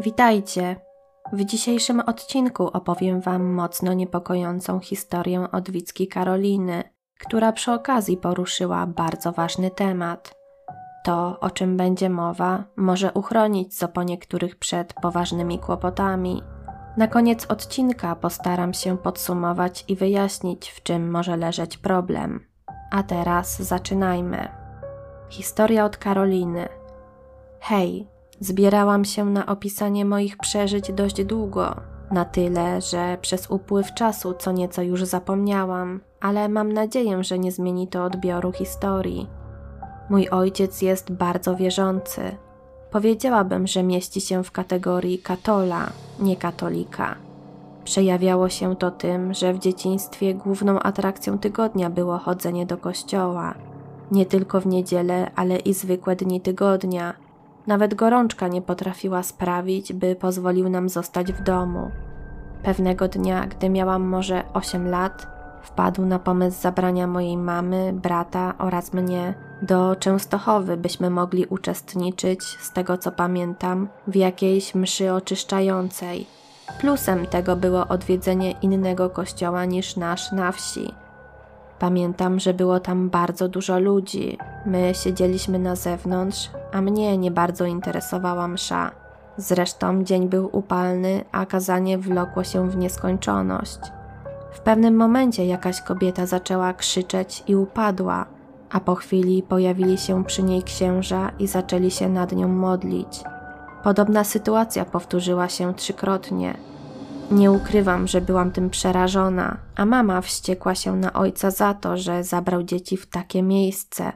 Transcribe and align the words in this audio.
Witajcie! 0.00 0.76
W 1.32 1.44
dzisiejszym 1.44 2.00
odcinku 2.00 2.66
opowiem 2.66 3.20
Wam 3.20 3.44
mocno 3.44 3.92
niepokojącą 3.92 4.80
historię 4.80 5.46
odwicki 5.52 6.08
Karoliny, 6.08 6.84
która 7.20 7.52
przy 7.52 7.72
okazji 7.72 8.16
poruszyła 8.16 8.86
bardzo 8.86 9.32
ważny 9.32 9.70
temat. 9.70 10.34
To, 11.04 11.40
o 11.40 11.50
czym 11.50 11.76
będzie 11.76 12.10
mowa, 12.10 12.64
może 12.76 13.12
uchronić 13.12 13.78
co 13.78 13.88
po 13.88 14.02
niektórych 14.02 14.56
przed 14.56 14.94
poważnymi 14.94 15.58
kłopotami. 15.58 16.42
Na 16.96 17.06
koniec 17.06 17.46
odcinka 17.46 18.16
postaram 18.16 18.74
się 18.74 18.98
podsumować 18.98 19.84
i 19.88 19.96
wyjaśnić, 19.96 20.70
w 20.70 20.82
czym 20.82 21.10
może 21.10 21.36
leżeć 21.36 21.78
problem. 21.78 22.46
A 22.90 23.02
teraz 23.02 23.62
zaczynajmy. 23.62 24.48
Historia 25.30 25.84
od 25.84 25.96
Karoliny. 25.96 26.68
Hej, 27.60 28.08
Zbierałam 28.40 29.04
się 29.04 29.24
na 29.24 29.46
opisanie 29.46 30.04
moich 30.04 30.36
przeżyć 30.36 30.92
dość 30.92 31.24
długo, 31.24 31.76
na 32.10 32.24
tyle, 32.24 32.80
że 32.80 33.18
przez 33.20 33.50
upływ 33.50 33.94
czasu 33.94 34.34
co 34.38 34.52
nieco 34.52 34.82
już 34.82 35.04
zapomniałam, 35.04 36.00
ale 36.20 36.48
mam 36.48 36.72
nadzieję, 36.72 37.24
że 37.24 37.38
nie 37.38 37.52
zmieni 37.52 37.88
to 37.88 38.04
odbioru 38.04 38.52
historii. 38.52 39.28
Mój 40.10 40.28
ojciec 40.28 40.82
jest 40.82 41.12
bardzo 41.12 41.56
wierzący. 41.56 42.20
Powiedziałabym, 42.90 43.66
że 43.66 43.82
mieści 43.82 44.20
się 44.20 44.44
w 44.44 44.52
kategorii 44.52 45.18
katola, 45.18 45.90
nie 46.20 46.36
katolika. 46.36 47.16
Przejawiało 47.84 48.48
się 48.48 48.76
to 48.76 48.90
tym, 48.90 49.34
że 49.34 49.52
w 49.52 49.58
dzieciństwie 49.58 50.34
główną 50.34 50.78
atrakcją 50.78 51.38
tygodnia 51.38 51.90
było 51.90 52.18
chodzenie 52.18 52.66
do 52.66 52.76
kościoła. 52.76 53.54
Nie 54.10 54.26
tylko 54.26 54.60
w 54.60 54.66
niedzielę, 54.66 55.30
ale 55.36 55.56
i 55.56 55.74
zwykłe 55.74 56.16
dni 56.16 56.40
tygodnia– 56.40 57.14
nawet 57.66 57.94
gorączka 57.94 58.48
nie 58.48 58.62
potrafiła 58.62 59.22
sprawić, 59.22 59.92
by 59.92 60.16
pozwolił 60.16 60.68
nam 60.68 60.88
zostać 60.88 61.32
w 61.32 61.42
domu. 61.42 61.90
Pewnego 62.62 63.08
dnia, 63.08 63.46
gdy 63.46 63.70
miałam 63.70 64.02
może 64.02 64.42
8 64.52 64.88
lat, 64.88 65.26
wpadł 65.62 66.06
na 66.06 66.18
pomysł 66.18 66.60
zabrania 66.60 67.06
mojej 67.06 67.36
mamy, 67.36 67.92
brata 67.92 68.54
oraz 68.58 68.92
mnie 68.92 69.34
do 69.62 69.96
Częstochowy, 69.96 70.76
byśmy 70.76 71.10
mogli 71.10 71.46
uczestniczyć, 71.46 72.44
z 72.44 72.72
tego 72.72 72.98
co 72.98 73.12
pamiętam, 73.12 73.88
w 74.06 74.16
jakiejś 74.16 74.74
mszy 74.74 75.12
oczyszczającej. 75.12 76.26
Plusem 76.80 77.26
tego 77.26 77.56
było 77.56 77.88
odwiedzenie 77.88 78.50
innego 78.50 79.10
kościoła 79.10 79.64
niż 79.64 79.96
nasz 79.96 80.32
na 80.32 80.52
wsi. 80.52 80.94
Pamiętam, 81.80 82.40
że 82.40 82.54
było 82.54 82.80
tam 82.80 83.10
bardzo 83.10 83.48
dużo 83.48 83.78
ludzi. 83.78 84.38
My 84.66 84.92
siedzieliśmy 84.94 85.58
na 85.58 85.76
zewnątrz, 85.76 86.50
a 86.72 86.80
mnie 86.80 87.18
nie 87.18 87.30
bardzo 87.30 87.64
interesowała 87.64 88.48
msza. 88.48 88.90
Zresztą 89.36 90.04
dzień 90.04 90.28
był 90.28 90.48
upalny, 90.52 91.24
a 91.32 91.46
kazanie 91.46 91.98
wlokło 91.98 92.44
się 92.44 92.70
w 92.70 92.76
nieskończoność. 92.76 93.78
W 94.52 94.60
pewnym 94.60 94.96
momencie 94.96 95.46
jakaś 95.46 95.80
kobieta 95.80 96.26
zaczęła 96.26 96.72
krzyczeć 96.72 97.44
i 97.46 97.56
upadła, 97.56 98.26
a 98.70 98.80
po 98.80 98.94
chwili 98.94 99.42
pojawili 99.42 99.98
się 99.98 100.24
przy 100.24 100.42
niej 100.42 100.62
księża 100.62 101.30
i 101.38 101.46
zaczęli 101.46 101.90
się 101.90 102.08
nad 102.08 102.32
nią 102.32 102.48
modlić. 102.48 103.22
Podobna 103.82 104.24
sytuacja 104.24 104.84
powtórzyła 104.84 105.48
się 105.48 105.74
trzykrotnie. 105.74 106.54
Nie 107.30 107.52
ukrywam, 107.52 108.06
że 108.06 108.20
byłam 108.20 108.50
tym 108.50 108.70
przerażona, 108.70 109.56
a 109.76 109.86
mama 109.86 110.20
wściekła 110.20 110.74
się 110.74 110.96
na 110.96 111.12
ojca 111.12 111.50
za 111.50 111.74
to, 111.74 111.96
że 111.96 112.24
zabrał 112.24 112.62
dzieci 112.62 112.96
w 112.96 113.06
takie 113.06 113.42
miejsce. 113.42 114.12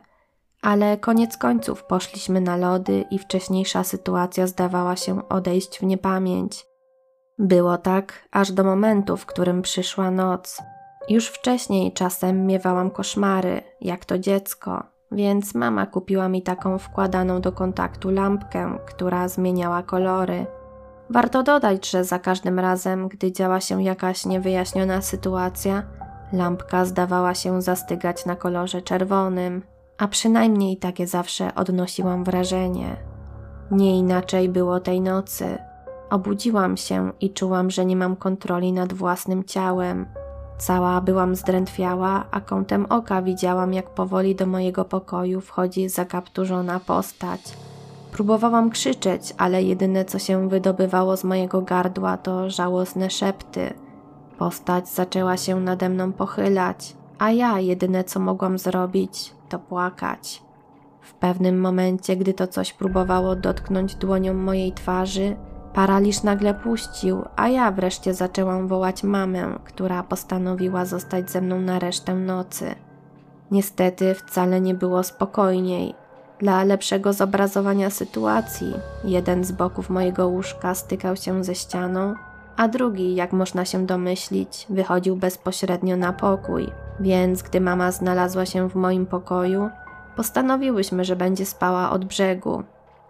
Ale 0.62 0.96
koniec 0.96 1.36
końców 1.36 1.84
poszliśmy 1.84 2.40
na 2.40 2.56
lody 2.56 3.04
i 3.10 3.18
wcześniejsza 3.18 3.84
sytuacja 3.84 4.46
zdawała 4.46 4.96
się 4.96 5.28
odejść 5.28 5.78
w 5.78 5.82
niepamięć. 5.82 6.66
Było 7.38 7.78
tak, 7.78 8.28
aż 8.30 8.52
do 8.52 8.64
momentu, 8.64 9.16
w 9.16 9.26
którym 9.26 9.62
przyszła 9.62 10.10
noc. 10.10 10.62
Już 11.08 11.26
wcześniej 11.26 11.92
czasem 11.92 12.46
miewałam 12.46 12.90
koszmary, 12.90 13.62
jak 13.80 14.04
to 14.04 14.18
dziecko, 14.18 14.82
więc 15.12 15.54
mama 15.54 15.86
kupiła 15.86 16.28
mi 16.28 16.42
taką 16.42 16.78
wkładaną 16.78 17.40
do 17.40 17.52
kontaktu 17.52 18.10
lampkę, 18.10 18.78
która 18.86 19.28
zmieniała 19.28 19.82
kolory. 19.82 20.46
Warto 21.10 21.42
dodać, 21.42 21.90
że 21.90 22.04
za 22.04 22.18
każdym 22.18 22.58
razem, 22.58 23.08
gdy 23.08 23.32
działa 23.32 23.60
się 23.60 23.82
jakaś 23.82 24.26
niewyjaśniona 24.26 25.02
sytuacja, 25.02 25.82
lampka 26.32 26.84
zdawała 26.84 27.34
się 27.34 27.62
zastygać 27.62 28.26
na 28.26 28.36
kolorze 28.36 28.82
czerwonym, 28.82 29.62
a 29.98 30.08
przynajmniej 30.08 30.76
takie 30.76 31.06
zawsze 31.06 31.54
odnosiłam 31.54 32.24
wrażenie. 32.24 32.96
Nie 33.70 33.98
inaczej 33.98 34.48
było 34.48 34.80
tej 34.80 35.00
nocy. 35.00 35.58
Obudziłam 36.10 36.76
się 36.76 37.12
i 37.20 37.30
czułam, 37.30 37.70
że 37.70 37.84
nie 37.84 37.96
mam 37.96 38.16
kontroli 38.16 38.72
nad 38.72 38.92
własnym 38.92 39.44
ciałem. 39.44 40.06
Cała 40.58 41.00
byłam 41.00 41.36
zdrętwiała, 41.36 42.24
a 42.30 42.40
kątem 42.40 42.86
oka 42.88 43.22
widziałam, 43.22 43.72
jak 43.72 43.90
powoli 43.90 44.34
do 44.34 44.46
mojego 44.46 44.84
pokoju 44.84 45.40
wchodzi 45.40 45.88
zakapturzona 45.88 46.80
postać– 46.80 47.40
Próbowałam 48.14 48.70
krzyczeć, 48.70 49.34
ale 49.38 49.62
jedyne 49.62 50.04
co 50.04 50.18
się 50.18 50.48
wydobywało 50.48 51.16
z 51.16 51.24
mojego 51.24 51.62
gardła 51.62 52.16
to 52.16 52.50
żałosne 52.50 53.10
szepty. 53.10 53.74
Postać 54.38 54.88
zaczęła 54.88 55.36
się 55.36 55.60
nade 55.60 55.88
mną 55.88 56.12
pochylać, 56.12 56.96
a 57.18 57.30
ja 57.30 57.58
jedyne 57.58 58.04
co 58.04 58.20
mogłam 58.20 58.58
zrobić 58.58 59.34
to 59.48 59.58
płakać. 59.58 60.42
W 61.00 61.14
pewnym 61.14 61.60
momencie, 61.60 62.16
gdy 62.16 62.34
to 62.34 62.46
coś 62.46 62.72
próbowało 62.72 63.36
dotknąć 63.36 63.94
dłonią 63.94 64.34
mojej 64.34 64.72
twarzy, 64.72 65.36
paraliż 65.72 66.22
nagle 66.22 66.54
puścił, 66.54 67.22
a 67.36 67.48
ja 67.48 67.72
wreszcie 67.72 68.14
zaczęłam 68.14 68.68
wołać 68.68 69.02
mamę, 69.02 69.58
która 69.64 70.02
postanowiła 70.02 70.84
zostać 70.84 71.30
ze 71.30 71.40
mną 71.40 71.60
na 71.60 71.78
resztę 71.78 72.14
nocy. 72.14 72.74
Niestety 73.50 74.14
wcale 74.14 74.60
nie 74.60 74.74
było 74.74 75.02
spokojniej, 75.02 75.94
dla 76.38 76.64
lepszego 76.64 77.12
zobrazowania 77.12 77.90
sytuacji, 77.90 78.74
jeden 79.04 79.44
z 79.44 79.52
boków 79.52 79.90
mojego 79.90 80.28
łóżka 80.28 80.74
stykał 80.74 81.16
się 81.16 81.44
ze 81.44 81.54
ścianą, 81.54 82.14
a 82.56 82.68
drugi, 82.68 83.14
jak 83.14 83.32
można 83.32 83.64
się 83.64 83.86
domyślić, 83.86 84.66
wychodził 84.70 85.16
bezpośrednio 85.16 85.96
na 85.96 86.12
pokój. 86.12 86.70
Więc 87.00 87.42
gdy 87.42 87.60
mama 87.60 87.92
znalazła 87.92 88.46
się 88.46 88.68
w 88.68 88.74
moim 88.74 89.06
pokoju, 89.06 89.70
postanowiłyśmy, 90.16 91.04
że 91.04 91.16
będzie 91.16 91.46
spała 91.46 91.90
od 91.90 92.04
brzegu. 92.04 92.62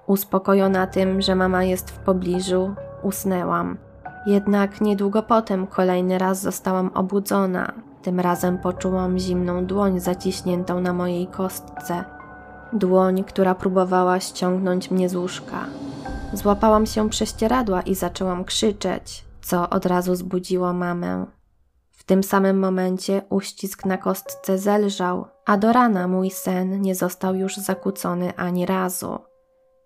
Uspokojona 0.06 0.86
tym, 0.86 1.22
że 1.22 1.34
mama 1.34 1.64
jest 1.64 1.90
w 1.90 1.98
pobliżu, 1.98 2.74
usnęłam. 3.02 3.76
Jednak 4.26 4.80
niedługo 4.80 5.22
potem 5.22 5.66
kolejny 5.66 6.18
raz 6.18 6.40
zostałam 6.40 6.90
obudzona. 6.94 7.72
Tym 8.02 8.20
razem 8.20 8.58
poczułam 8.58 9.18
zimną 9.18 9.66
dłoń 9.66 10.00
zaciśniętą 10.00 10.80
na 10.80 10.92
mojej 10.92 11.26
kostce 11.26 12.04
dłoń, 12.74 13.24
która 13.24 13.54
próbowała 13.54 14.20
ściągnąć 14.20 14.90
mnie 14.90 15.08
z 15.08 15.16
łóżka. 15.16 15.66
Złapałam 16.32 16.86
się 16.86 17.10
prześcieradła 17.10 17.82
i 17.82 17.94
zaczęłam 17.94 18.44
krzyczeć, 18.44 19.24
co 19.42 19.70
od 19.70 19.86
razu 19.86 20.14
zbudziło 20.14 20.72
mamę. 20.72 21.26
W 21.90 22.04
tym 22.04 22.22
samym 22.22 22.58
momencie 22.58 23.22
uścisk 23.30 23.84
na 23.84 23.98
kostce 23.98 24.58
zelżał, 24.58 25.26
a 25.46 25.56
do 25.56 25.72
rana 25.72 26.08
mój 26.08 26.30
sen 26.30 26.80
nie 26.80 26.94
został 26.94 27.34
już 27.34 27.56
zakłócony 27.56 28.36
ani 28.36 28.66
razu. 28.66 29.18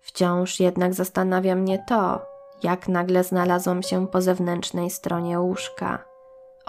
Wciąż 0.01 0.59
jednak 0.59 0.93
zastanawia 0.93 1.55
mnie 1.55 1.83
to, 1.87 2.21
jak 2.63 2.87
nagle 2.87 3.23
znalazłam 3.23 3.83
się 3.83 4.07
po 4.07 4.21
zewnętrznej 4.21 4.89
stronie 4.89 5.39
łóżka. 5.39 6.08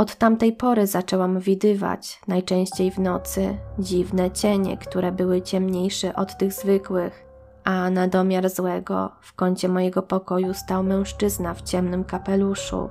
Od 0.00 0.16
tamtej 0.16 0.52
pory 0.52 0.86
zaczęłam 0.86 1.38
widywać, 1.38 2.20
najczęściej 2.28 2.90
w 2.90 2.98
nocy, 2.98 3.58
dziwne 3.78 4.30
cienie, 4.30 4.76
które 4.76 5.12
były 5.12 5.42
ciemniejsze 5.42 6.14
od 6.14 6.38
tych 6.38 6.52
zwykłych, 6.52 7.24
a 7.64 7.90
na 7.90 8.08
domiar 8.08 8.50
złego 8.50 9.12
w 9.20 9.34
kącie 9.34 9.68
mojego 9.68 10.02
pokoju 10.02 10.54
stał 10.54 10.82
mężczyzna 10.82 11.54
w 11.54 11.62
ciemnym 11.62 12.04
kapeluszu. 12.04 12.88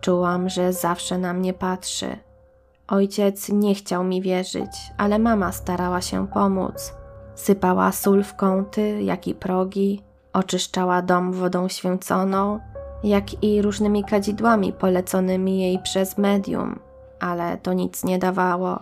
Czułam, 0.00 0.48
że 0.48 0.72
zawsze 0.72 1.18
na 1.18 1.32
mnie 1.32 1.52
patrzy. 1.52 2.16
Ojciec 2.88 3.48
nie 3.48 3.74
chciał 3.74 4.04
mi 4.04 4.22
wierzyć, 4.22 4.70
ale 4.98 5.18
mama 5.18 5.52
starała 5.52 6.00
się 6.00 6.28
pomóc. 6.28 6.94
Sypała 7.34 7.92
sól 7.92 8.22
w 8.24 8.36
kąty, 8.36 9.02
jak 9.02 9.28
i 9.28 9.34
progi, 9.34 10.02
oczyszczała 10.32 11.02
dom 11.02 11.32
wodą 11.32 11.68
święconą, 11.68 12.60
jak 13.06 13.44
i 13.44 13.62
różnymi 13.62 14.04
kadzidłami 14.04 14.72
poleconymi 14.72 15.58
jej 15.60 15.78
przez 15.78 16.18
medium, 16.18 16.78
ale 17.20 17.58
to 17.58 17.72
nic 17.72 18.04
nie 18.04 18.18
dawało. 18.18 18.78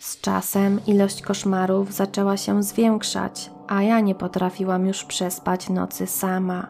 Z 0.00 0.20
czasem 0.20 0.80
ilość 0.86 1.22
koszmarów 1.22 1.92
zaczęła 1.92 2.36
się 2.36 2.62
zwiększać, 2.62 3.50
a 3.68 3.82
ja 3.82 4.00
nie 4.00 4.14
potrafiłam 4.14 4.86
już 4.86 5.04
przespać 5.04 5.68
nocy 5.68 6.06
sama. 6.06 6.66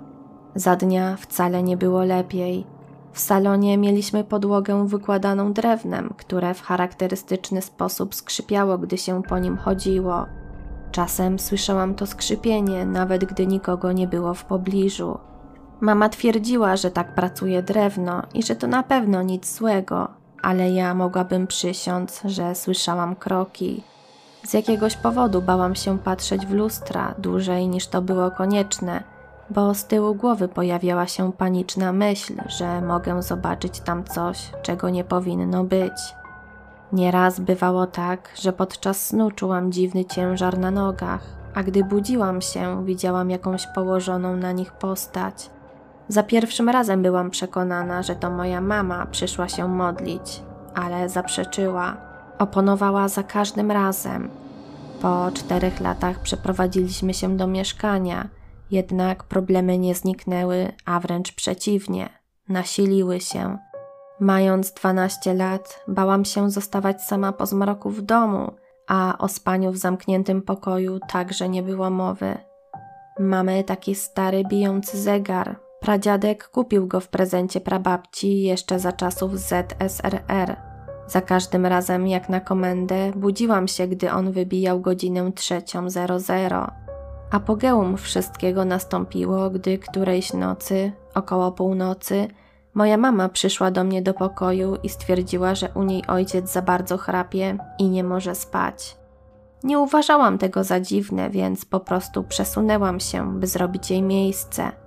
Za 0.54 0.76
dnia 0.76 1.16
wcale 1.16 1.62
nie 1.62 1.76
było 1.76 2.04
lepiej. 2.04 2.66
W 3.12 3.20
salonie 3.20 3.78
mieliśmy 3.78 4.25
podłogę 4.25 4.86
wykładaną 4.88 5.52
drewnem, 5.52 6.14
które 6.16 6.54
w 6.54 6.62
charakterystyczny 6.62 7.62
sposób 7.62 8.14
skrzypiało, 8.14 8.78
gdy 8.78 8.98
się 8.98 9.22
po 9.22 9.38
nim 9.38 9.56
chodziło. 9.56 10.26
Czasem 10.92 11.38
słyszałam 11.38 11.94
to 11.94 12.06
skrzypienie, 12.06 12.86
nawet 12.86 13.25
gdy 13.25 13.46
nikogo 13.46 13.92
nie 13.92 14.06
było 14.06 14.34
w 14.34 14.44
pobliżu. 14.44 15.19
Mama 15.81 16.09
twierdziła, 16.09 16.76
że 16.76 16.91
tak 16.91 17.15
pracuje 17.15 17.62
drewno 17.62 18.23
i 18.35 18.43
że 18.43 18.56
to 18.56 18.67
na 18.67 18.82
pewno 18.82 19.23
nic 19.23 19.56
złego, 19.56 20.09
ale 20.43 20.71
ja 20.71 20.94
mogłabym 20.94 21.47
przysiąc, 21.47 22.21
że 22.25 22.55
słyszałam 22.55 23.17
kroki. 23.17 23.82
Z 24.44 24.55
jakiegoś 24.55 24.97
powodu 24.97 25.43
bałam 25.43 25.75
się 25.75 25.99
patrzeć 25.99 26.47
w 26.47 26.53
lustra 26.53 27.15
dłużej 27.19 27.69
niż 27.69 27.87
to 27.87 28.03
było 28.03 28.31
konieczne, 28.31 29.03
bo 29.50 29.75
z 29.75 29.85
tyłu 29.85 30.15
głowy 30.15 30.49
pojawiała 30.49 31.06
się 31.06 31.32
paniczna 31.32 31.93
myśl, 31.93 32.35
że 32.49 32.81
mogę 32.81 33.23
zobaczyć 33.23 33.81
tam 33.81 34.05
coś, 34.05 34.50
czego 34.62 34.91
nie 34.91 35.05
powinno 35.05 35.65
być. 35.65 36.15
Nieraz 36.93 37.41
bywało 37.41 37.87
tak, 37.87 38.31
że 38.43 38.53
podczas 38.53 39.06
snu 39.06 39.31
czułam 39.31 39.73
dziwny 39.73 40.05
ciężar 40.05 40.59
na 40.59 40.70
nogach, 40.70 41.23
a 41.55 41.62
gdy 41.62 41.85
budziłam 41.85 42.41
się, 42.41 42.85
widziałam 42.85 43.31
jakąś 43.31 43.67
położoną 43.67 44.37
na 44.37 44.53
nich 44.53 44.73
postać. 44.73 45.50
Za 46.09 46.23
pierwszym 46.23 46.69
razem 46.69 47.03
byłam 47.03 47.31
przekonana, 47.31 48.03
że 48.03 48.17
to 48.17 48.31
moja 48.31 48.61
mama 48.61 49.06
przyszła 49.06 49.49
się 49.49 49.69
modlić, 49.69 50.43
ale 50.75 51.09
zaprzeczyła. 51.09 51.97
Oponowała 52.39 53.09
za 53.09 53.23
każdym 53.23 53.71
razem. 53.71 54.31
Po 55.01 55.31
czterech 55.35 55.81
latach 55.81 56.19
przeprowadziliśmy 56.19 57.15
się 57.15 57.37
do 57.37 57.47
mieszkania, 57.47 58.29
jednak 58.71 59.25
problemy 59.25 59.79
nie 59.79 59.95
zniknęły, 59.95 60.73
a 60.85 61.01
wręcz 61.01 61.33
przeciwnie, 61.33 62.09
nasiliły 62.49 63.21
się. 63.21 63.59
Mając 64.21 64.73
12 64.73 65.35
lat, 65.35 65.85
bałam 65.89 66.25
się 66.25 66.51
zostawać 66.51 67.03
sama 67.03 67.33
po 67.33 67.47
zmroku 67.47 67.91
w 67.91 68.03
domu, 68.03 68.53
a 68.87 69.19
o 69.19 69.29
spaniu 69.29 69.73
w 69.73 69.77
zamkniętym 69.77 70.43
pokoju 70.43 70.99
także 71.09 71.49
nie 71.49 71.62
było 71.62 71.91
mowy. 71.91 72.39
Mamy 73.19 73.65
taki 73.65 73.95
stary 73.95 74.43
bijący 74.51 74.99
zegar. 74.99 75.63
Pradziadek 75.84 76.48
kupił 76.48 76.86
go 76.86 77.00
w 77.00 77.08
prezencie 77.08 77.60
prababci 77.60 78.42
jeszcze 78.42 78.78
za 78.78 78.92
czasów 78.92 79.38
ZSRR. 79.38 80.56
Za 81.06 81.20
każdym 81.20 81.66
razem, 81.66 82.06
jak 82.06 82.28
na 82.28 82.40
komendę, 82.40 83.12
budziłam 83.16 83.69
się, 83.69 83.88
gdy 83.88 84.10
on 84.10 84.32
wybijał 84.32 84.81
godzinę 84.81 85.22
3.00. 85.22 86.70
Apogeum 87.31 87.96
wszystkiego 87.96 88.64
nastąpiło, 88.64 89.50
gdy 89.50 89.78
którejś 89.78 90.32
nocy, 90.32 90.92
około 91.14 91.52
północy, 91.52 92.28
Moja 92.75 92.96
mama 92.96 93.28
przyszła 93.28 93.70
do 93.70 93.84
mnie 93.84 94.02
do 94.02 94.14
pokoju 94.14 94.76
i 94.82 94.88
stwierdziła, 94.88 95.54
że 95.54 95.69
u 95.75 95.82
niej 95.82 96.06
ojciec 96.06 96.52
za 96.52 96.62
bardzo 96.62 96.98
chrapie 96.98 97.58
i 97.78 97.88
nie 97.88 98.04
może 98.04 98.34
spać. 98.34 98.96
Nie 99.64 99.78
uważałam 99.78 100.38
tego 100.38 100.64
za 100.64 100.81
dziwne, 100.81 101.31
więc 101.31 101.64
po 101.64 101.81
prostu 101.81 102.22
przesunęłam 102.22 103.00
się, 103.00 103.40
by 103.40 103.46
zrobić 103.46 103.90
jej 103.90 104.02
miejsce. 104.02 104.83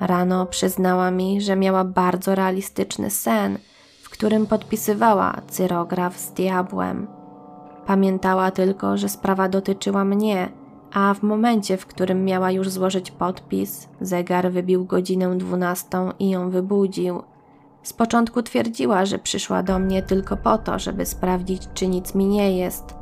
Rano 0.00 0.46
przyznała 0.46 1.10
mi, 1.10 1.40
że 1.40 1.56
miała 1.56 1.84
bardzo 1.84 2.34
realistyczny 2.34 3.10
sen, 3.10 3.58
w 4.02 4.10
którym 4.10 4.46
podpisywała 4.46 5.34
cyrograf 5.48 6.18
z 6.18 6.32
diabłem. 6.32 7.06
Pamiętała 7.86 8.50
tylko, 8.50 8.96
że 8.96 9.08
sprawa 9.08 9.48
dotyczyła 9.48 10.04
mnie, 10.04 10.48
a 10.92 11.14
w 11.14 11.22
momencie, 11.22 11.76
w 11.76 11.86
którym 11.86 12.24
miała 12.24 12.50
już 12.50 12.70
złożyć 12.70 13.10
podpis, 13.10 13.88
zegar 14.00 14.52
wybił 14.52 14.84
godzinę 14.84 15.38
dwunastą 15.38 16.12
i 16.18 16.30
ją 16.30 16.50
wybudził. 16.50 17.22
Z 17.82 17.92
początku 17.92 18.42
twierdziła, 18.42 19.06
że 19.06 19.18
przyszła 19.18 19.62
do 19.62 19.78
mnie 19.78 20.02
tylko 20.02 20.36
po 20.36 20.58
to, 20.58 20.78
żeby 20.78 21.06
sprawdzić, 21.06 21.62
czy 21.74 21.88
nic 21.88 22.14
mi 22.14 22.26
nie 22.26 22.56
jest, 22.58 22.94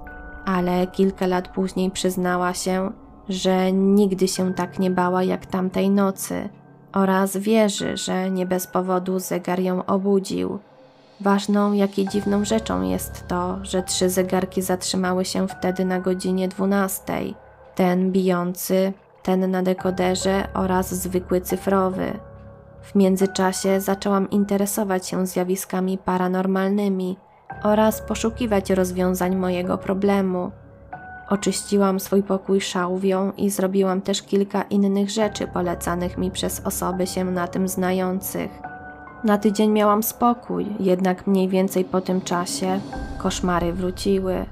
ale 0.44 0.87
kilka 0.87 1.26
lat 1.26 1.48
później 1.48 1.90
przyznała 1.90 2.54
się, 2.54 2.93
że 3.28 3.72
nigdy 3.72 4.28
się 4.28 4.54
tak 4.54 4.78
nie 4.78 4.90
bała 4.90 5.22
jak 5.22 5.46
tamtej 5.46 5.90
nocy 5.90 6.48
oraz 6.96 7.37
wierzy, 7.37 7.96
że 7.96 8.31
nie 8.31 8.46
bez 8.46 8.66
powodu 8.66 9.19
zegar 9.19 9.60
ją 9.60 9.87
obudził. 9.87 10.58
Ważną, 11.20 11.72
jak 11.72 11.98
i 11.98 12.08
dziwną 12.08 12.44
rzeczą 12.44 12.82
jest 12.82 13.28
to, 13.28 13.58
że 13.62 13.82
trzy 13.82 14.10
zegarki 14.10 14.62
zatrzymały 14.62 15.25
się 15.25 15.48
wtedy 15.48 15.84
na 15.84 16.00
godzinie 16.00 16.48
dwunastej 16.48 17.34
ten 17.75 18.12
bijący, 18.12 18.93
ten 19.22 19.50
na 19.50 19.62
dekoderze 19.62 20.48
oraz 20.54 20.94
zwykły 20.94 21.40
cyfrowy. 21.40 22.19
W 22.82 22.94
międzyczasie 22.94 23.81
zaczęłam 23.81 24.31
interesować 24.31 25.08
się 25.08 25.26
zjawiskami 25.26 25.98
paranormalnymi 25.98 27.16
oraz 27.62 28.00
poszukiwać 28.00 28.70
rozwiązań 28.70 29.37
mojego 29.37 29.78
problemu. 29.78 30.50
Oczyściłam 31.28 32.00
swój 32.00 32.23
pokój 32.23 32.61
szałwią 32.61 33.32
i 33.32 33.50
zrobiłam 33.50 34.00
też 34.00 34.23
kilka 34.23 34.62
innych 34.62 35.11
rzeczy 35.11 35.46
polecanych 35.46 36.19
mi 36.19 36.31
przez 36.31 36.61
osoby 36.61 37.06
się 37.06 37.25
na 37.25 37.49
tym 37.49 37.69
znających. 37.69 38.50
Na 39.25 39.38
tydzień 39.38 39.70
miałam 39.70 40.02
spokój, 40.02 40.67
jednak 40.81 41.26
mniej 41.26 41.49
więcej 41.49 41.84
po 41.84 42.00
tym 42.00 42.20
czasie 42.20 42.81
koszmary 43.19 43.73
wróciły. 43.73 44.46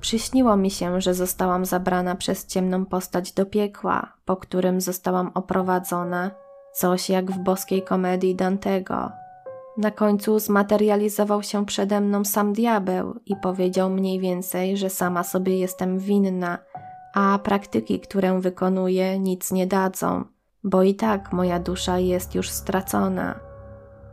Przyśniło 0.00 0.56
mi 0.56 0.70
się, 0.70 1.00
że 1.00 1.14
zostałam 1.14 1.64
zabrana 1.64 2.14
przez 2.14 2.46
ciemną 2.46 2.86
postać 2.86 3.32
do 3.32 3.46
piekła, 3.46 4.12
po 4.24 4.36
którym 4.36 4.80
zostałam 4.80 5.30
oprowadzona, 5.34 6.30
coś 6.72 7.10
jak 7.10 7.32
w 7.32 7.38
boskiej 7.38 7.82
komedii 7.82 8.34
Dantego. 8.34 9.10
Na 9.78 9.90
końcu 9.90 10.38
zmaterializował 10.38 11.42
się 11.42 11.66
przede 11.66 12.00
mną 12.00 12.24
sam 12.24 12.52
diabeł 12.52 13.14
i 13.26 13.36
powiedział 13.36 13.90
mniej 13.90 14.20
więcej, 14.20 14.76
że 14.76 14.90
sama 14.90 15.24
sobie 15.24 15.58
jestem 15.58 15.98
winna, 15.98 16.58
a 17.14 17.38
praktyki, 17.44 18.00
które 18.00 18.40
wykonuję, 18.40 19.18
nic 19.18 19.52
nie 19.52 19.66
dadzą, 19.66 20.24
bo 20.64 20.82
i 20.82 20.94
tak 20.94 21.32
moja 21.32 21.58
dusza 21.58 21.98
jest 21.98 22.34
już 22.34 22.50
stracona. 22.50 23.40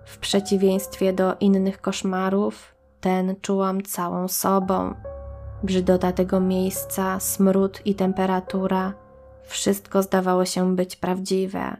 W 0.05 0.17
przeciwieństwie 0.17 1.13
do 1.13 1.35
innych 1.39 1.81
koszmarów, 1.81 2.75
ten 3.01 3.35
czułam 3.41 3.81
całą 3.81 4.27
sobą 4.27 4.93
brzydota 5.63 6.11
tego 6.11 6.39
miejsca, 6.39 7.19
smród 7.19 7.81
i 7.85 7.95
temperatura, 7.95 8.93
wszystko 9.43 10.03
zdawało 10.03 10.45
się 10.45 10.75
być 10.75 10.95
prawdziwe. 10.95 11.77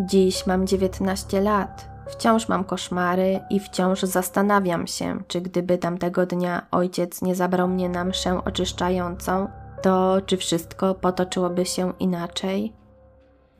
Dziś 0.00 0.46
mam 0.46 0.66
19 0.66 1.40
lat, 1.40 1.91
wciąż 2.06 2.48
mam 2.48 2.64
koszmary 2.64 3.40
i 3.50 3.60
wciąż 3.60 4.02
zastanawiam 4.02 4.86
się, 4.86 5.22
czy 5.28 5.40
gdyby 5.40 5.78
tamtego 5.78 6.26
dnia 6.26 6.66
ojciec 6.70 7.22
nie 7.22 7.34
zabrał 7.34 7.68
mnie 7.68 7.88
na 7.88 8.04
mszę 8.04 8.44
oczyszczającą, 8.44 9.48
to 9.82 10.20
czy 10.26 10.36
wszystko 10.36 10.94
potoczyłoby 10.94 11.66
się 11.66 11.92
inaczej? 12.00 12.72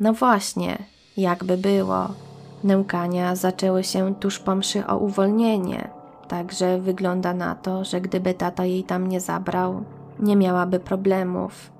No 0.01 0.13
właśnie, 0.13 0.79
jakby 1.17 1.57
było. 1.57 2.09
Nękania 2.65 3.37
zaczęły 3.37 3.85
się 3.85 4.15
tuż 4.15 4.39
po 4.39 4.55
mszy 4.55 4.87
o 4.87 4.97
uwolnienie, 4.99 5.91
Także 6.33 6.79
wygląda 6.79 7.35
na 7.35 7.55
to, 7.55 7.85
że 7.85 8.01
gdyby 8.01 8.35
tata 8.35 8.65
jej 8.65 8.85
tam 8.85 9.09
nie 9.09 9.21
zabrał, 9.21 9.85
nie 10.19 10.37
miałaby 10.37 10.81
problemów. 10.81 11.73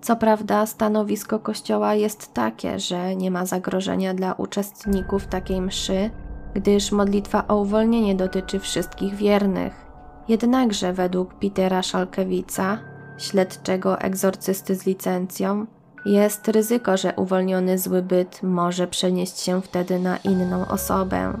Co 0.00 0.16
prawda, 0.16 0.66
stanowisko 0.66 1.38
kościoła 1.38 1.94
jest 1.94 2.34
takie, 2.34 2.78
że 2.78 3.16
nie 3.16 3.30
ma 3.30 3.46
zagrożenia 3.46 4.14
dla 4.14 4.32
uczestników 4.32 5.26
takiej 5.26 5.60
mszy, 5.60 6.10
gdyż 6.54 6.92
modlitwa 6.92 7.46
o 7.48 7.56
uwolnienie 7.56 8.14
dotyczy 8.14 8.60
wszystkich 8.60 9.14
wiernych. 9.14 9.86
Jednakże 10.28 10.92
według 10.92 11.34
Petera 11.34 11.82
Szalkewica, 11.82 12.78
śledczego 13.18 14.00
egzorcysty 14.00 14.74
z 14.74 14.86
licencją, 14.86 15.66
jest 16.04 16.48
ryzyko, 16.48 16.96
że 16.96 17.12
uwolniony 17.16 17.78
zły 17.78 18.02
byt 18.02 18.42
może 18.42 18.86
przenieść 18.86 19.40
się 19.40 19.62
wtedy 19.62 19.98
na 19.98 20.16
inną 20.16 20.68
osobę. 20.68 21.32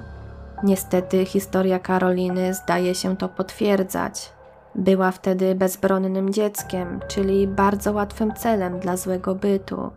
Niestety 0.64 1.24
historia 1.24 1.78
Karoliny 1.78 2.54
zdaje 2.54 2.94
się 2.94 3.16
to 3.16 3.28
potwierdzać. 3.28 4.32
Była 4.74 5.10
wtedy 5.10 5.54
bezbronnym 5.54 6.32
dzieckiem, 6.32 7.00
czyli 7.08 7.46
bardzo 7.46 7.92
łatwym 7.92 8.34
celem 8.34 8.78
dla 8.80 8.96
złego 8.96 9.34
bytu. 9.34 9.90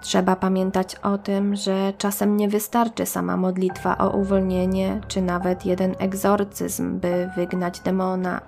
Trzeba 0.00 0.36
pamiętać 0.36 0.94
o 0.94 1.18
tym, 1.18 1.56
że 1.56 1.92
czasem 1.98 2.36
nie 2.36 2.48
wystarczy 2.48 3.06
sama 3.06 3.36
modlitwa 3.36 3.98
o 3.98 4.10
uwolnienie, 4.10 5.00
czy 5.08 5.22
nawet 5.22 5.66
jeden 5.66 5.94
egzorcyzm, 5.98 7.00
by 7.00 7.30
wygnać 7.36 7.80
demona. 7.80 8.40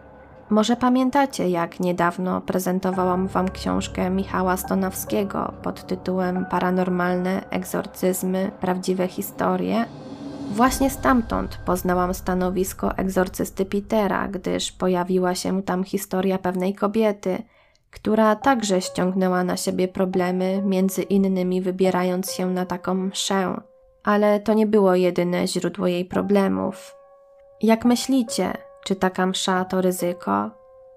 Może 0.50 0.76
pamiętacie, 0.76 1.48
jak 1.48 1.80
niedawno 1.80 2.40
prezentowałam 2.40 3.26
Wam 3.26 3.48
książkę 3.48 4.10
Michała 4.10 4.56
Stonawskiego 4.56 5.52
pod 5.62 5.86
tytułem 5.86 6.46
Paranormalne 6.50 7.42
egzorcyzmy 7.50 8.50
prawdziwe 8.60 9.08
historie? 9.08 9.84
Właśnie 10.50 10.90
stamtąd 10.90 11.56
poznałam 11.56 12.14
stanowisko 12.14 12.96
egzorcysty 12.96 13.64
Petera, 13.64 14.28
gdyż 14.28 14.72
pojawiła 14.72 15.34
się 15.34 15.62
tam 15.62 15.84
historia 15.84 16.38
pewnej 16.38 16.74
kobiety, 16.74 17.42
która 17.90 18.36
także 18.36 18.80
ściągnęła 18.80 19.44
na 19.44 19.56
siebie 19.56 19.88
problemy, 19.88 20.62
między 20.64 21.02
innymi 21.02 21.62
wybierając 21.62 22.32
się 22.32 22.46
na 22.46 22.66
taką 22.66 22.94
mszę. 22.94 23.60
Ale 24.04 24.40
to 24.40 24.54
nie 24.54 24.66
było 24.66 24.94
jedyne 24.94 25.48
źródło 25.48 25.86
jej 25.86 26.04
problemów. 26.04 26.94
Jak 27.62 27.84
myślicie, 27.84 28.52
czy 28.84 28.96
taka 28.96 29.26
msza 29.26 29.64
to 29.64 29.80
ryzyko? 29.80 30.50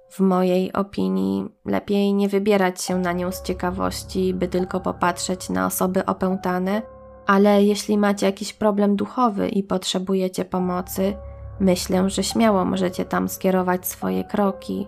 W 0.10 0.20
mojej 0.20 0.74
opinii 0.74 1.50
lepiej 1.66 2.14
nie 2.14 2.30
wybierać 2.30 2.82
się 2.82 3.00
na 3.00 3.14
nią 3.14 3.32
z 3.32 3.42
ciekawości, 3.42 4.34
by 4.34 4.48
tylko 4.48 4.80
popatrzeć 4.80 5.50
na 5.50 5.66
osoby 5.66 6.06
opętane, 6.06 6.82
Ale 7.26 7.64
jeśli 7.64 7.98
macie 7.98 8.26
jakiś 8.26 8.54
problem 8.54 8.96
duchowy 8.96 9.50
i 9.50 9.64
potrzebujecie 9.64 10.46
pomocy, 10.46 11.16
myślę, 11.60 12.10
że 12.10 12.24
śmiało 12.24 12.66
możecie 12.66 13.06
tam 13.06 13.30
skierować 13.30 13.88
swoje 13.88 14.24
kroki. 14.24 14.88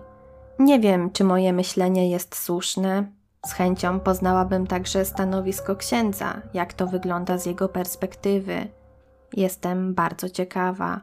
Nie 0.58 0.80
wiem, 0.80 1.10
czy 1.10 1.24
moje 1.24 1.52
myślenie 1.52 2.10
jest 2.10 2.36
słuszne. 2.36 3.06
Z 3.46 3.52
chęcią 3.52 4.00
poznałabym 4.00 4.66
także 4.66 5.04
stanowisko 5.04 5.76
księdza, 5.76 6.42
jak 6.54 6.72
to 6.72 6.86
wygląda 6.86 7.38
z 7.38 7.46
jego 7.46 7.68
perspektywy. 7.68 8.68
Jestem 9.32 9.94
bardzo 9.94 10.30
ciekawa. 10.30 11.00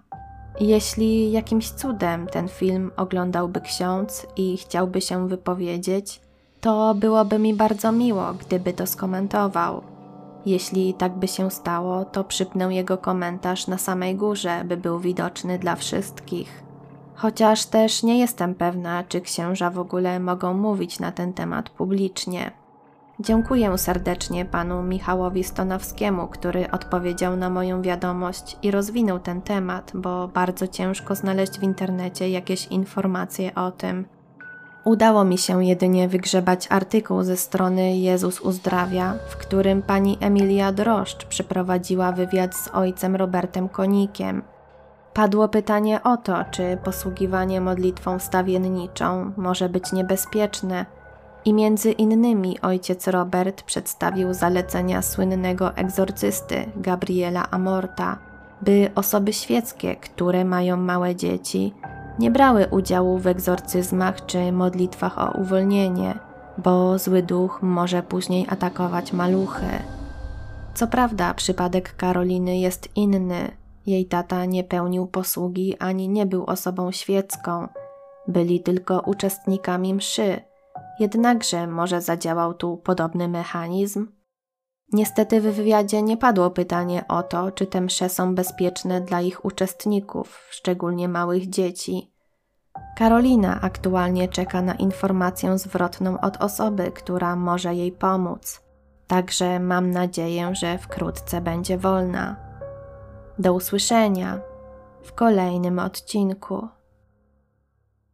Jeśli 0.59 1.31
jakimś 1.31 1.71
cudem 1.71 2.27
ten 2.27 2.47
film 2.47 2.91
oglądałby 2.97 3.61
ksiądz 3.61 4.27
i 4.35 4.57
chciałby 4.57 5.01
się 5.01 5.27
wypowiedzieć, 5.27 6.21
to 6.61 6.95
byłoby 6.95 7.39
mi 7.39 7.53
bardzo 7.53 7.91
miło, 7.91 8.33
gdyby 8.33 8.73
to 8.73 8.87
skomentował. 8.87 9.92
Jeśli 10.45 10.93
tak 10.93 11.15
by 11.15 11.27
się 11.27 11.51
stało, 11.51 12.05
to 12.05 12.23
przypnę 12.23 12.75
jego 12.75 12.97
komentarz 12.97 13.67
na 13.67 13.77
samej 13.77 14.15
górze, 14.15 14.63
by 14.65 14.77
był 14.77 14.99
widoczny 14.99 15.59
dla 15.59 15.75
wszystkich. 15.75 16.63
Chociaż 17.15 17.65
też 17.65 18.03
nie 18.03 18.19
jestem 18.19 18.55
pewna, 18.55 19.03
czy 19.03 19.21
księża 19.21 19.69
w 19.69 19.79
ogóle 19.79 20.19
mogą 20.19 20.53
mówić 20.53 20.99
na 20.99 21.11
ten 21.11 21.33
temat 21.33 21.69
publicznie. 21.69 22.51
Dziękuję 23.19 23.77
serdecznie 23.77 24.45
panu 24.45 24.83
Michałowi 24.83 25.43
Stonowskiemu, 25.43 26.27
który 26.27 26.71
odpowiedział 26.71 27.35
na 27.35 27.49
moją 27.49 27.81
wiadomość 27.81 28.57
i 28.61 28.71
rozwinął 28.71 29.19
ten 29.19 29.41
temat, 29.41 29.91
bo 29.95 30.27
bardzo 30.27 30.67
ciężko 30.67 31.15
znaleźć 31.15 31.59
w 31.59 31.63
internecie 31.63 32.29
jakieś 32.29 32.67
informacje 32.67 33.55
o 33.55 33.71
tym. 33.71 34.05
Udało 34.85 35.23
mi 35.23 35.37
się 35.37 35.65
jedynie 35.65 36.07
wygrzebać 36.07 36.67
artykuł 36.69 37.23
ze 37.23 37.37
strony 37.37 37.97
Jezus 37.97 38.41
Uzdrawia, 38.41 39.13
w 39.29 39.37
którym 39.37 39.81
pani 39.81 40.17
Emilia 40.21 40.71
Droszcz 40.71 41.25
przeprowadziła 41.25 42.11
wywiad 42.11 42.55
z 42.55 42.67
ojcem 42.67 43.15
Robertem 43.15 43.69
Konikiem. 43.69 44.41
Padło 45.13 45.47
pytanie 45.47 46.03
o 46.03 46.17
to, 46.17 46.45
czy 46.51 46.77
posługiwanie 46.83 47.61
modlitwą 47.61 48.19
wstawienniczą 48.19 49.31
może 49.37 49.69
być 49.69 49.91
niebezpieczne, 49.91 50.85
i 51.45 51.53
między 51.53 51.91
innymi 51.91 52.61
ojciec 52.61 53.07
Robert 53.07 53.63
przedstawił 53.63 54.33
zalecenia 54.33 55.01
słynnego 55.01 55.75
egzorcysty 55.75 56.65
Gabriela 56.75 57.51
Amorta, 57.51 58.17
by 58.61 58.91
osoby 58.95 59.33
świeckie, 59.33 59.95
które 59.95 60.45
mają 60.45 60.77
małe 60.77 61.15
dzieci, 61.15 61.73
nie 62.19 62.31
brały 62.31 62.67
udziału 62.71 63.17
w 63.17 63.27
egzorcyzmach 63.27 64.25
czy 64.25 64.51
modlitwach 64.51 65.17
o 65.17 65.31
uwolnienie, 65.31 66.19
bo 66.57 66.99
zły 66.99 67.23
duch 67.23 67.59
może 67.61 68.03
później 68.03 68.45
atakować 68.49 69.13
maluchy. 69.13 69.65
Co 70.73 70.87
prawda, 70.87 71.33
przypadek 71.33 71.95
Karoliny 71.95 72.57
jest 72.57 72.97
inny. 72.97 73.51
Jej 73.85 74.05
tata 74.05 74.45
nie 74.45 74.63
pełnił 74.63 75.07
posługi 75.07 75.77
ani 75.79 76.09
nie 76.09 76.25
był 76.25 76.45
osobą 76.45 76.91
świecką. 76.91 77.67
Byli 78.27 78.59
tylko 78.59 78.99
uczestnikami 78.99 79.93
mszy, 79.93 80.41
jednakże 80.99 81.67
może 81.67 82.01
zadziałał 82.01 82.53
tu 82.53 82.77
podobny 82.77 83.27
mechanizm? 83.27 84.07
Niestety 84.93 85.41
w 85.41 85.55
wywiadzie 85.55 86.01
nie 86.01 86.17
padło 86.17 86.49
pytanie 86.49 87.05
o 87.07 87.23
to, 87.23 87.51
czy 87.51 87.67
te 87.67 87.81
msze 87.81 88.09
są 88.09 88.35
bezpieczne 88.35 89.01
dla 89.01 89.21
ich 89.21 89.45
uczestników, 89.45 90.47
szczególnie 90.49 91.09
małych 91.09 91.49
dzieci. 91.49 92.13
Karolina 92.97 93.61
aktualnie 93.61 94.27
czeka 94.27 94.61
na 94.61 94.73
informację 94.73 95.57
zwrotną 95.57 96.21
od 96.21 96.37
osoby, 96.37 96.91
która 96.91 97.35
może 97.35 97.75
jej 97.75 97.91
pomóc. 97.91 98.61
Także 99.07 99.59
mam 99.59 99.91
nadzieję, 99.91 100.55
że 100.55 100.77
wkrótce 100.77 101.41
będzie 101.41 101.77
wolna. 101.77 102.35
Do 103.39 103.53
usłyszenia 103.53 104.39
w 105.03 105.13
kolejnym 105.13 105.79
odcinku. 105.79 106.67